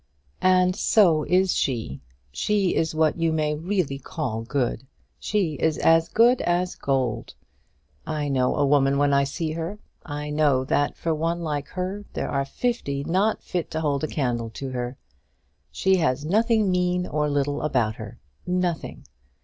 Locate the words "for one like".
10.97-11.67